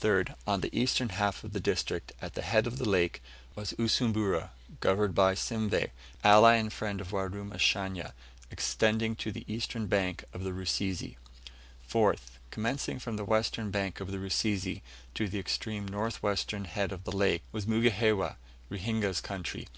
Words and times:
3rd. 0.00 0.34
On 0.44 0.60
the 0.60 0.76
eastern 0.76 1.10
half 1.10 1.44
of 1.44 1.52
the 1.52 1.60
district, 1.60 2.10
at 2.20 2.34
the 2.34 2.42
head 2.42 2.66
of 2.66 2.78
the 2.78 2.84
lake, 2.88 3.22
was 3.54 3.74
Usumbura, 3.78 4.50
governed 4.80 5.14
by 5.14 5.34
Simveh, 5.34 5.90
ally 6.24 6.54
and 6.56 6.72
friend 6.72 7.00
of 7.00 7.12
Warumashanya, 7.12 8.12
extending 8.50 9.14
to 9.14 9.30
the 9.30 9.44
eastern 9.46 9.86
bank 9.86 10.24
of 10.32 10.42
the 10.42 10.50
Rusizi. 10.52 11.16
4th. 11.88 12.40
Commencing 12.50 12.98
from 12.98 13.14
the 13.14 13.24
western 13.24 13.70
bank 13.70 14.00
of 14.00 14.10
the 14.10 14.18
Rusizi, 14.18 14.82
to 15.14 15.28
the 15.28 15.38
extreme 15.38 15.86
north 15.86 16.24
western 16.24 16.64
head 16.64 16.90
of 16.90 17.04
the 17.04 17.16
lake, 17.16 17.42
was 17.52 17.64
Mugihewa 17.68 18.34
Ruhinga's 18.68 19.20
country. 19.20 19.68